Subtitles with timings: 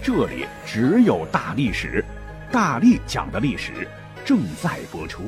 [0.00, 2.04] 这里只有大历史，
[2.52, 3.86] 大力讲的历史
[4.24, 5.24] 正在播出。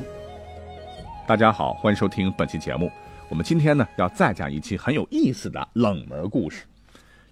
[1.27, 2.89] 大家好，欢迎收听本期节目。
[3.29, 6.63] 我们今天呢要再讲一期很有意思的冷门故事，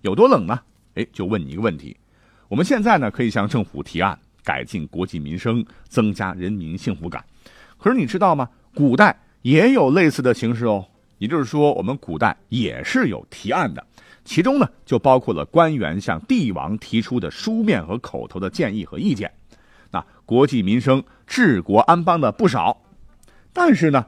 [0.02, 0.60] 有多冷呢？
[0.96, 1.98] 哎，就问你一个问题：
[2.50, 7.24] 我们现在呢可以向政府提案改进国计民生，增加人民幸福感。
[7.78, 8.48] 可是你知道吗？
[8.76, 10.86] 古代也有类似的形式哦。
[11.18, 13.86] 也就是说，我们古代也是有提案的。
[14.24, 19.32] 其中呢，就包括了官员向帝王提出的书面和口头的建议和意见。
[19.92, 22.80] 那国计民生、治国安邦的不少，
[23.52, 24.06] 但是呢，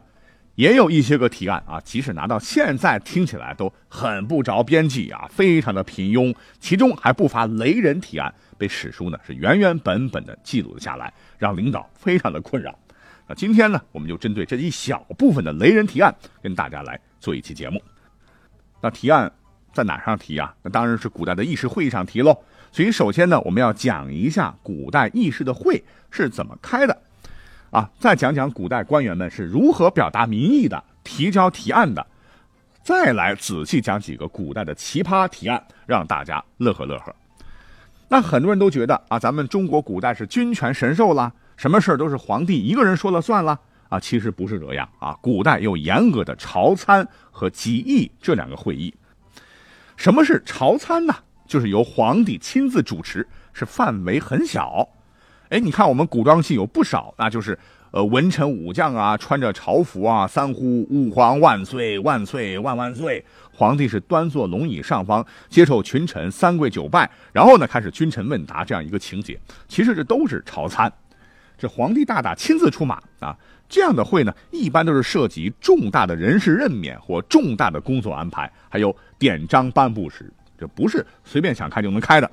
[0.53, 6.35] 也有一些个提案啊，即使拿到现在听起来都很不着边际啊，非常的平庸。
[6.59, 12.77] 其中还不乏雷人提案，被史书呢是原原本本的记录了下来，让领导非常的困扰。
[13.27, 16.13] 那今天呢，我们就针对这一小部分的雷人提案，
[16.43, 17.81] 跟大家来做一期节目。
[18.81, 19.31] 那提案。
[19.73, 20.53] 在哪上提啊？
[20.63, 22.37] 那当然是古代的议事会议上提喽。
[22.71, 26.97] 所以首先呢，我们要讲一下古代议事的会是怎么开的，
[27.69, 32.07] 啊，再讲讲古代官员们是如何表达民意的、提交提案的，
[32.81, 37.13] 再来仔细讲几个古代的奇葩提案，让大家乐呵乐呵。
[38.07, 43.99] 那很多人都觉得啊，咱们中国古代是君权神授了，什么事都是皇帝一个人说了算了啊。
[43.99, 48.93] 其实不是这样啊，古代有严格的朝参和集议这两个会议。
[50.01, 51.13] 什么是朝参呢？
[51.47, 54.89] 就是由皇帝亲自主持，是范围很小。
[55.49, 57.55] 哎，你看我们古装戏有不少，那就是
[57.91, 63.23] 呃文臣武将啊，穿着朝服啊，三呼吾皇万岁万岁万万岁。
[63.53, 69.39] 皇帝是端坐龙椅上方，接受群臣三跪九拜，然后呢开始君臣问答这样一个情节。
[69.67, 70.91] 其实这都是朝参，
[71.61, 73.37] 这皇帝大大亲自出马啊。
[73.69, 82.29] 这样的会呢，一般都是涉及重大的人事任免或重大的工作安排，还有典章颁布时，这不是随便想开就能开的。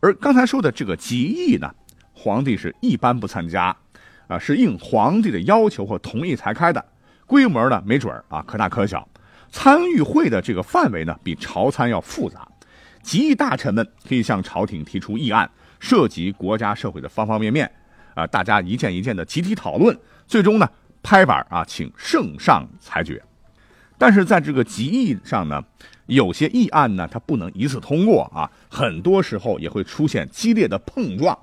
[0.00, 1.72] 而刚才说的这个集议呢，
[2.12, 3.76] 皇帝是一般不参加，
[4.26, 6.84] 啊，是应皇帝的要求或同意才开的，
[7.26, 9.06] 规模呢没准啊可大可小，
[9.52, 12.48] 参与会的这个范围呢比朝参要复杂，
[13.00, 15.48] 集议大臣们可以向朝廷提出议案，
[15.78, 17.70] 涉及国家社会的方方面面，
[18.18, 19.96] 啊，大家一件一件的集体讨论。
[20.26, 20.68] 最终呢，
[21.04, 23.22] 拍板啊，请圣上裁决。
[23.96, 25.62] 但是在这个集议上呢，
[26.06, 31.38] 有些议案呢，它不能一次通过啊，很多时候也会出现激烈的碰撞。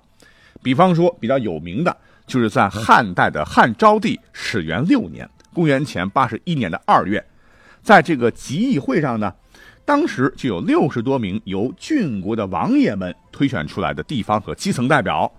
[0.62, 1.96] 比方说，比较有名的
[2.28, 7.25] 就是在汉代的汉昭帝始元六年（公元前八十一年的二月），
[7.81, 9.34] 在这个集议会上呢，
[9.86, 15.31] 当时就有六十多名由郡国的王爷们推选出来的地方和基层代表，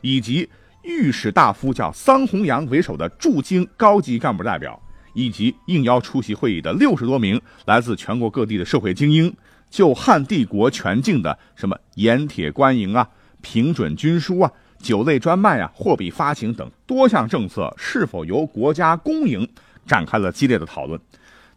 [0.00, 0.50] 以及。
[0.82, 4.80] 御史大夫叫桑弘羊为首的驻京高级干部代表，
[5.12, 9.34] 以及应邀出席会议的六十多名来自全国各地的社会精英，
[9.68, 13.06] 就汉帝国全境的什么盐铁官营啊、
[13.42, 19.46] 平准军书啊、酒类专卖啊、货币发行等多项政策是否由国家公营，
[19.86, 20.98] 展开了激烈的讨论。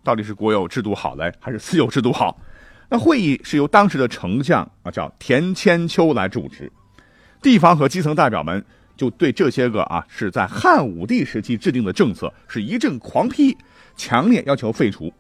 [0.04, 2.38] 到底是国有制度好嘞，还是私有制度好？
[2.90, 6.70] 那会议是由当时的丞相啊叫田千秋来主持，
[7.42, 8.64] 地方和基层代表们。
[8.96, 13.58] 就对这些个啊是在汉武帝时期制定的政策是一阵狂批，
[13.96, 15.12] 强烈要求废除。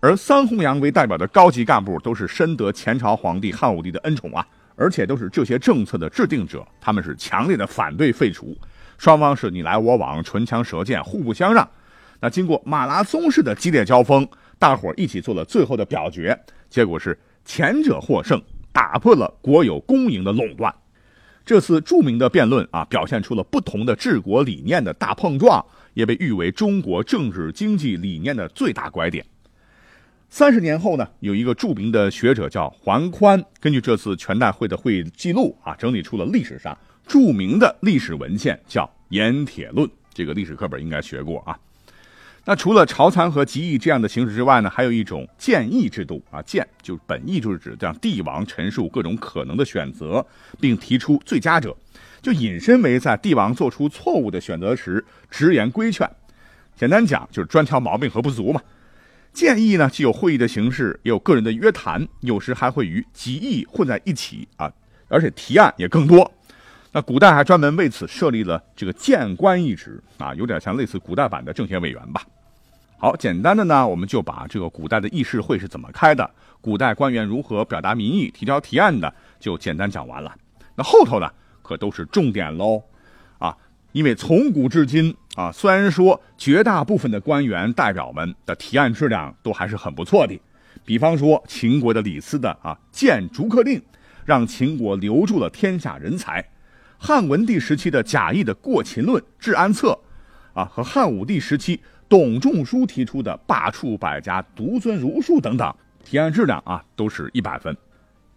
[0.00, 4.46] 而桑弘羊为代表的高级干部都是深得前朝皇帝汉武帝的恩宠啊，
[4.76, 8.56] 而且都是这些政策的制定者，他们是强烈的反对废除。
[8.96, 11.68] 双方是你来我往，唇枪舌剑，互不相让。
[12.20, 14.26] 那经过马拉松式的激烈交锋，
[14.58, 16.38] 大伙一起做了最后的表决，
[16.70, 18.40] 结果是前者获胜，
[18.72, 20.72] 打破了国有公营的垄断。
[21.48, 25.64] 这次著名的辩论啊，表现出了不同的治国理念的大碰撞，
[25.94, 29.24] 也被誉为中国政治经济理念的最大拐点。
[30.28, 39.88] 三十年后呢，有一个著名的学者叫桓宽，根据这次全代会的会议记录啊，整理出了历史上著名的历史文献，叫《盐铁论》。
[40.12, 41.58] 这个历史课本应该学过啊。
[42.48, 50.26] 那除了朝参和集议这样的形式之外呢，还有一种建议制度啊，建就本意就是指让帝王陈述各种可能的选择，
[50.58, 51.76] 并提出最佳者，
[52.22, 56.10] 就引申为在帝王做出错误的选择时直言规劝。
[56.74, 58.62] 简单讲就是专挑毛病和不足嘛。
[59.34, 64.72] 建议呢既有会议的形式，也有个人的约谈，有时还会与集议混在一起啊，
[65.08, 66.32] 而且提案也更多。
[66.92, 72.22] 那古代还专门为此设立了这个谏官一职啊，有点像类似古代版的政协委员吧。
[73.00, 76.28] 好，简单的呢，我们就把这个古代的议事会是怎么开的，
[76.60, 80.34] 古代官员如何表达民意、提交提案的，就简单讲完了。
[80.74, 81.30] 那后头呢，
[81.62, 82.82] 可都是重点喽，
[83.38, 83.56] 啊，
[83.92, 90.36] 因为从古至今啊，虽然说绝大部分的官员代表们的提案质量都还是很不错的，
[90.84, 93.78] 比方说秦国的李斯的啊《谏逐客令》，
[94.24, 96.42] 让秦国留住了天下人才；
[96.98, 99.96] 汉文帝时期的贾谊的《过秦论》《治安策》，
[100.58, 101.80] 啊，和汉武帝时期。
[102.08, 105.74] 董仲舒提出的“罢黜百家，独尊儒术”等等
[106.04, 107.76] 提案质量啊，都是一百分。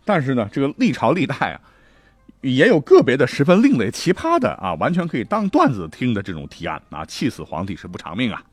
[0.04, 1.62] 但是呢，这个历朝历代啊，
[2.42, 8.44] 也有个别的十分另类奇葩的啊，完全可以当段子听的这种提案啊，气死皇帝是不偿命啊！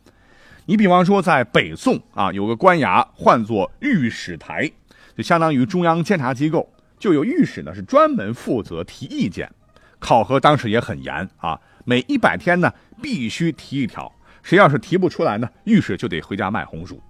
[0.66, 4.70] 你比方说，在北宋啊，有个官衙唤作御史台，
[5.16, 9.50] 就相当于中央监察机构，就有御史呢是专门负责提意见，
[9.98, 12.70] 考核当时也很严啊，每一百天呢
[13.02, 14.12] 必须提一条。
[14.42, 15.48] 谁要是提不出来呢？
[15.64, 17.00] 御史就得回家卖红薯。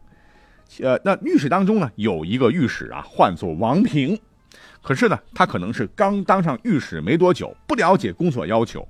[0.81, 4.19] 呃，那御史当中呢，有一个御史啊，唤作王平。
[4.83, 8.87] 可是呢，他可能是刚当上御史没多久，不了解工作要求。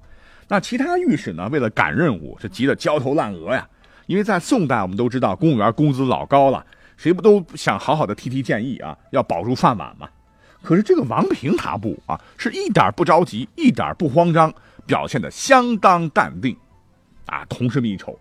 [0.48, 3.68] 那其他御史呢，为了赶任务，是急得焦头烂额呀。
[4.06, 6.64] 因为在宋代，我们都知道公务员工资老高了，
[6.96, 10.08] 谁不都想好好的提提建议啊，要保住饭碗嘛？
[10.62, 14.52] 可是这个王平他不啊，是一点不着急，一点不慌张，
[14.86, 16.56] 表现的相当淡定。
[17.26, 18.18] 啊，同事们一瞅。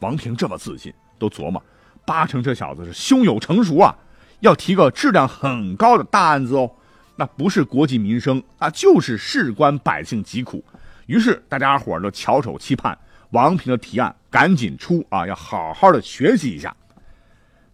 [0.00, 1.62] 王平这么自信，都琢磨，
[2.04, 3.96] 八成这小子是胸有成竹啊，
[4.40, 6.70] 要提个质量很高的大案子哦。
[7.16, 10.62] 那不是国计民生啊，就是事关百姓疾苦。
[11.06, 12.96] 于是大家伙都翘首期盼
[13.30, 16.76] 王平的提案赶紧出啊，要好好的学习一下。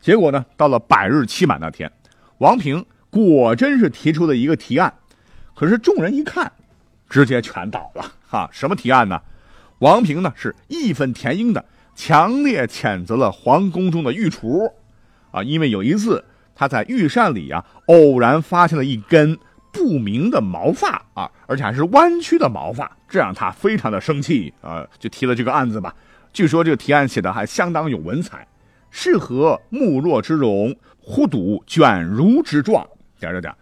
[0.00, 1.90] 结果呢，到了百日期满那天，
[2.38, 4.92] 王平果真是提出了一个提案。
[5.54, 6.50] 可是众人一看，
[7.08, 8.48] 直接全倒了哈。
[8.52, 9.20] 什么提案呢？
[9.78, 11.64] 王平呢是义愤填膺的。
[11.94, 14.70] 强烈谴责了皇宫中的御厨，
[15.30, 16.24] 啊，因为有一次
[16.54, 19.38] 他在御膳里啊，偶然发现了一根
[19.72, 25.94] 不明的毛发啊，而且还是弯曲的毛发，这让他非常的生气啊，就提了这个案子吧。
[26.32, 28.46] 据说这个提案写的还相当有文采，
[28.90, 32.86] 适合木若之容，忽睹卷如之状。
[33.20, 33.54] 点点点，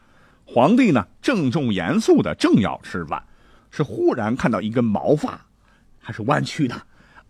[0.44, 3.22] 皇帝呢郑重严肃的正要吃饭，
[3.70, 5.40] 是忽然看到一根毛发，
[6.00, 6.74] 还是弯曲的。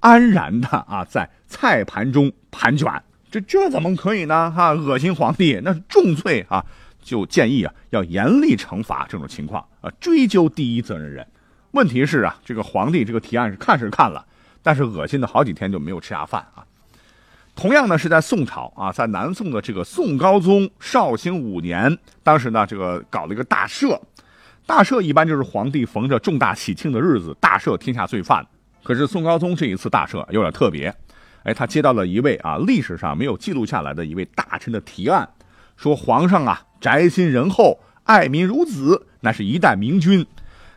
[0.00, 2.90] 安然的啊，在菜盘中盘卷，
[3.30, 4.50] 这这怎么可以呢？
[4.50, 6.64] 哈，恶心皇帝，那是重罪啊！
[7.02, 11.26] 就建议啊，要严厉惩罚这种情况啊，追究第一责任人。
[11.72, 14.24] 问题是啊，这个皇帝这个提案是看是看了，
[14.62, 16.64] 但是恶心的好几天就没有吃下饭啊。
[17.54, 24.00] 同样呢，是在宋朝啊，在南宋的这个宋高宗绍兴五年，当时呢，这个搞了一个大赦，
[24.66, 28.46] 大赦一般就是皇帝逢着重大喜庆的日子，大赦天下罪犯。
[28.82, 30.94] 可是宋高宗这一次大赦有点特别，
[31.42, 35.28] 哎，他接到了一位啊历史上没有记录下来的一位大臣的提案，
[35.76, 40.26] 说皇上啊宅心仁厚，爱民如子，那是一代明君，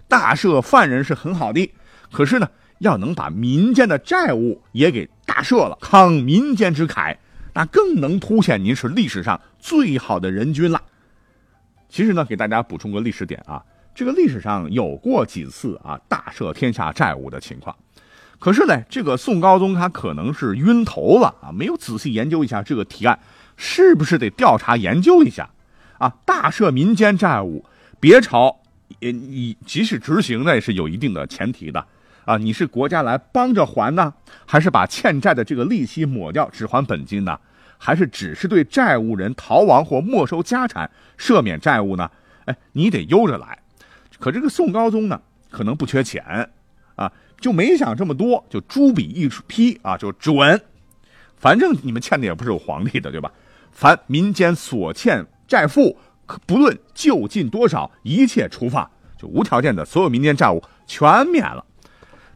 [0.07, 1.71] 大赦犯人是很好的。
[2.11, 2.47] 可是呢，
[2.79, 7.17] 要能把民间的债务也给大赦了，慷民间之慨，
[7.53, 10.81] 那更能凸显您是历史上最好的人君了。
[11.89, 13.63] 其实呢，给大家补充个历史点啊，
[13.95, 17.75] 这个历史上有过几次啊大赦天下债务的情况。
[18.39, 23.17] 可是呢，这个宋高宗他可能是晕头了啊，没有仔细研究一下这个提案，
[23.55, 25.50] 是不是得调查研究一下
[25.97, 26.13] 啊？
[26.25, 27.63] 大赦民间债务，
[28.01, 28.59] 别朝
[29.00, 31.85] 也你即使执行那也是有一定的前提的
[32.25, 32.35] 啊。
[32.35, 34.13] 你是国家来帮着还呢，
[34.45, 37.39] 还是把欠债的这个利息抹掉，只还本金呢？
[37.77, 42.12] 还是只是对债务人逃亡或没收家产赦免债务呢？
[42.43, 43.57] 哎，你得悠着来。
[44.24, 46.50] 可这个宋高宗呢，可能不缺钱
[46.96, 47.12] 啊。
[47.42, 50.62] 就没想这么多，就朱笔一批啊，就准。
[51.36, 53.30] 反正你们欠的也不是有皇帝的，对吧？
[53.74, 55.98] 凡民间所欠债负，
[56.46, 61.65] 不论就近多少，一切除放，就无条件的所有民间债务全免了。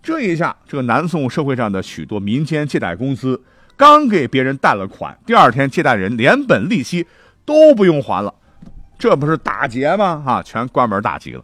[0.04, 3.42] 这一下，这个南宋社会上的许多民间借贷公司，
[3.78, 7.08] 刚给别人贷了款，第二天借贷人连本利息
[7.46, 8.36] 都不用还了，
[9.00, 10.22] 这不是打劫吗？
[10.26, 11.42] 哈，全关门大吉了。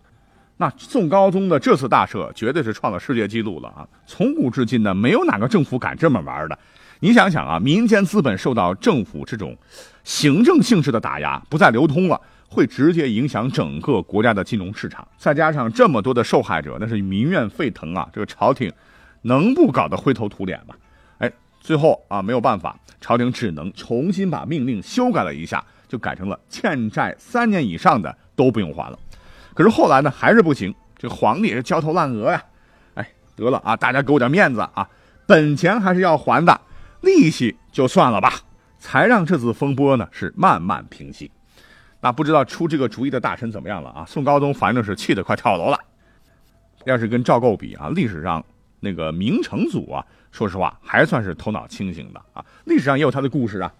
[0.64, 3.86] 那宋高宗的这次大赦绝对是创了世界纪录了啊！
[4.08, 6.58] 从古至今呢，没有哪个政府敢这么玩的。
[7.02, 9.58] 你想想啊，民间资本受到政府这种
[10.06, 12.18] 行政性质的打压，不再流通了，
[12.48, 15.06] 会直接影响整个国家的金融市场。
[15.18, 18.08] 再加上这么多的受害者，那是民怨沸腾啊！
[18.14, 18.72] 这个朝廷
[19.24, 20.74] 能不搞得灰头土脸吗？
[21.18, 21.30] 哎，
[21.60, 28.98] 最后啊，没有办法，朝廷只能重新把命令修改了一下，就改成了欠债三年以上的都不用还了。
[29.54, 30.74] 可是后来呢，还是不行。
[30.98, 32.44] 这个皇帝也是焦头烂额呀。
[32.96, 34.88] 哎，得了啊，大家给我点面子啊，
[35.26, 36.62] 本钱还是要还的，
[37.02, 38.34] 利息就算了吧，
[38.80, 41.30] 才让这次风波呢是慢慢平息。
[42.00, 44.06] 那不知道出这个主意的大臣怎么样了啊？
[44.08, 45.80] 宋高宗反正是气得快跳楼了。
[46.86, 48.44] 要是跟赵构比啊，历史上
[48.80, 52.44] 那个明成祖啊，说实话还算是头脑清醒的啊。
[52.66, 53.74] 历史上也有他的故事啊。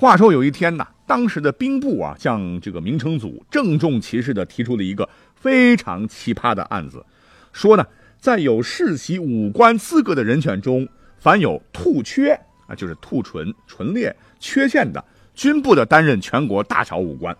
[0.00, 7.04] 话说有一天呢，当时的兵部啊，向这个明成祖郑重其事的提出了一个非常奇葩的案子，
[7.52, 7.84] 说呢，
[8.16, 10.86] 在有世袭武官资格的人选中，
[11.18, 12.30] 凡有兔缺
[12.68, 17.36] 啊，就是兔唇、唇裂、缺陷的，均不得担任全国大小武官。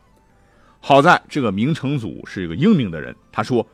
[0.81, 3.65] 好在这个明成祖是一个英明的人，他说。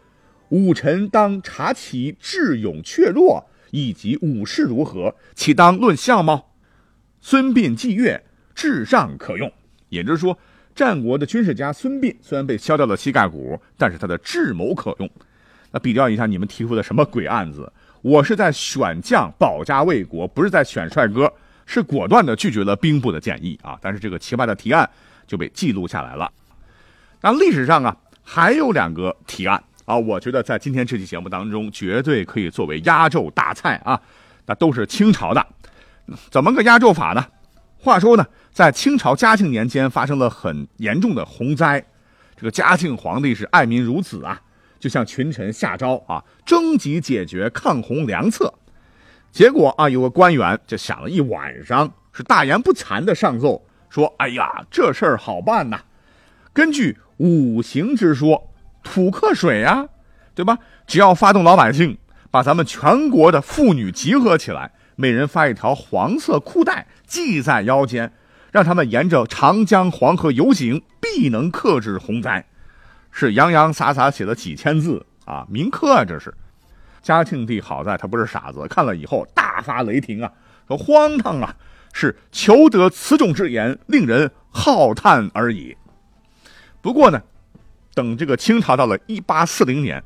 [0.50, 6.52] 武臣当察其智勇怯弱，以及武士如何，岂当论相貌？
[7.22, 8.22] 孙膑继越，
[8.54, 9.50] 智上可用。
[9.88, 10.36] 也就是说，
[10.74, 15.08] 战国的军事家孙膑虽然被削掉了膝盖骨，但是他的智谋可用。
[15.70, 17.72] 那比较一下，你们提出的什么鬼案子？
[18.02, 21.32] 我是在选将保家卫国，不是在选帅哥，
[21.66, 23.78] 是果断的拒绝了兵部的建议啊！
[23.80, 24.88] 但是这个奇葩的提案
[25.26, 26.30] 就被记录下来了。
[27.20, 29.62] 那历史上啊，还有两个提案。
[29.86, 34.00] 啊，我觉得在今天这期节目当中，绝对可以作为压轴大菜啊！
[34.46, 35.46] 那都是清朝的，
[36.30, 37.22] 怎么个压轴法呢？
[37.84, 41.84] 话说呢，在清朝嘉庆年间发生了很严重的洪灾，
[42.34, 44.40] 这个嘉庆皇帝是爱民如子啊，
[44.80, 48.54] 就向群臣下诏啊，征集解决抗洪良策。
[49.30, 55.82] 结果啊，有个官员就想了一晚上，是大言不惭的上奏说：“哎呀，这事儿好办呐，
[56.54, 58.50] 根据五行之说。”
[58.82, 59.86] 土克水呀，
[60.34, 60.58] 对吧？
[60.86, 61.96] 只要发动老百姓，
[62.30, 68.12] 把咱们全国的妇女集合起来，每人发一条黄色裤带系在腰间，
[68.52, 72.46] 让他们沿着长江黄河游行，必能克制洪灾。
[73.10, 76.34] 是洋洋洒洒写了几千字啊，铭刻啊，这是。
[77.02, 80.32] 嘉庆帝好在他不是傻子，看了以后大发雷霆啊，
[80.66, 81.54] 说荒唐啊，
[81.92, 85.76] 是求得此种之言，令人浩叹而已。
[86.80, 87.22] 不过呢。
[87.96, 90.02] 等这个清朝到了一八四零年，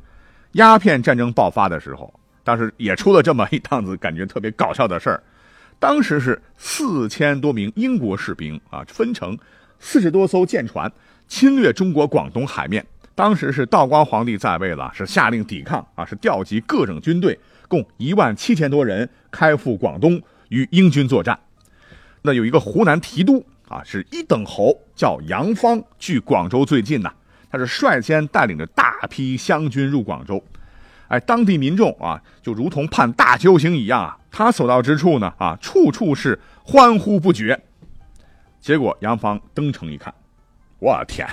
[0.53, 2.13] 鸦片战争爆发的时候，
[2.49, 5.23] 当时也出了这么一档子感觉特别搞笑的事儿。
[5.79, 9.37] 当时是四千多名英国士兵啊，分成
[9.79, 10.91] 四十多艘舰船
[11.27, 12.83] 侵略中国广东海面。
[13.15, 17.39] 当时是道光皇帝在位了，是下令抵抗啊，是调集各种军队，
[17.69, 21.39] 共一万七千多人开赴广东与英军作战。
[22.23, 27.13] 那有一个湖南提督啊，是一等侯，叫杨芳，距广州最近呐。
[27.51, 30.43] 他是率先带领着大批湘军入广州，
[31.09, 37.61] 哎，当地民众啊，就如同判大救星一样啊，他所到之处呢，啊，处处是欢呼不绝。
[38.61, 40.13] 结果杨芳登城一看，
[40.79, 41.27] 我天，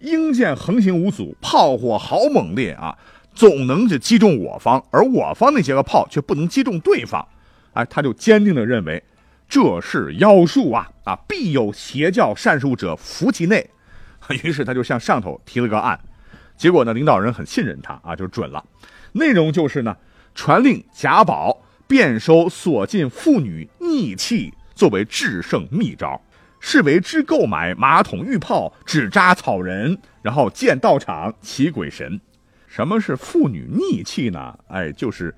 [0.00, 2.96] 英舰横行无阻，炮火好猛烈啊，
[3.34, 7.26] 总能是击中我方，而我方那些个炮却不能击中对方，
[7.72, 9.02] 哎，他就坚定的认为
[9.48, 13.68] 这是妖术啊，啊，必有邪教善术者伏其内。
[14.42, 15.98] 于是他就向上头提了个案，
[16.64, 18.64] 结果呢，领导人很信任他啊，就准了。
[19.12, 19.94] 内容就是呢，
[20.34, 26.18] 传令贾宝遍收所进妇女逆器作为制胜秘招，
[26.60, 32.18] 是为之购买马桶浴炮、纸扎草人，然后建道场祈鬼神。
[32.66, 34.58] 什么是妇女逆器呢？
[34.68, 35.34] 哎，就是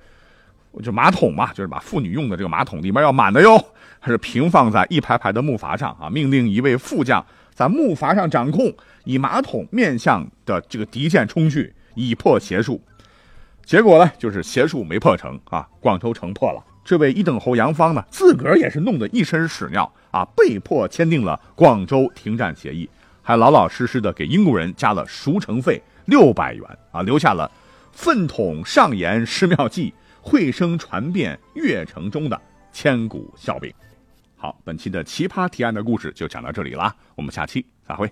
[0.81, 3.61] 就马桶嘛，就是把妇女用的这个马桶里面要满的哟，
[3.99, 6.09] 还是平放在一排排的木筏上啊？
[6.09, 7.27] 命令一位副将。
[7.53, 8.71] 在木筏上掌控，
[9.07, 12.83] 以马桶面向的这个敌舰冲去，以破邪术。
[13.65, 16.63] 结果呢，就是邪术没破成啊，广州城破了。
[16.85, 22.89] 这位一等侯杨芳呢，自个儿也是弄得一身屎尿啊，被迫签订了广州停战协议，
[23.23, 27.51] 还老老实实的给英国人加了赎城费六百元啊，留下了
[27.91, 32.41] “粪桶上言施妙计，会声传遍月城中的
[32.73, 33.73] 千古笑柄”。
[34.39, 38.09] 好，本期的奇葩提案的故事就讲到这里啦，我们下期再会。